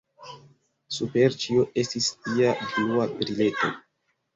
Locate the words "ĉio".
1.45-1.67